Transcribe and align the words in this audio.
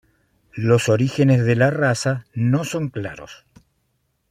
Los 0.55 0.89
orígenes 0.89 1.45
de 1.45 1.55
la 1.55 1.69
raza 1.69 2.25
no 2.33 2.63
son 2.65 2.89
claros. 2.89 3.45